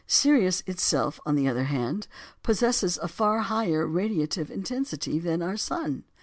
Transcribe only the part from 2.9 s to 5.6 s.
a far higher radiative intensity than our